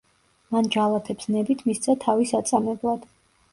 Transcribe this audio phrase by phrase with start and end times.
[0.55, 3.09] მან ჯალათებს ნებით მისცა თავი საწამებლად.